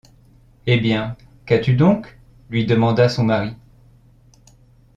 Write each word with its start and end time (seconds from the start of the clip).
Eh! 0.65 0.79
bien, 0.79 1.15
qu’as-tu 1.45 1.75
donc? 1.75 2.17
lui 2.49 2.65
demanda 2.65 3.07
son 3.07 3.23
mari. 3.25 3.51